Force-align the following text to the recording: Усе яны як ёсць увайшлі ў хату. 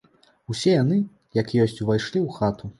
Усе 0.53 0.73
яны 0.75 0.97
як 1.43 1.53
ёсць 1.67 1.79
увайшлі 1.85 2.19
ў 2.21 2.29
хату. 2.41 2.65